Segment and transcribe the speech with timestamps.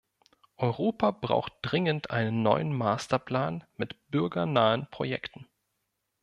[0.57, 5.47] Europa braucht dringend einen neuen Masterplan mit bürgernahen Projekten.